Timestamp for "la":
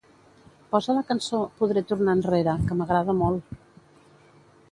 0.99-1.03